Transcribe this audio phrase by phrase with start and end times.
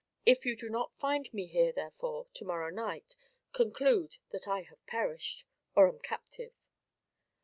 [0.25, 3.15] If you do not find me here, therefore, to morrow night,
[3.53, 6.53] conclude that I have perished, or am captive."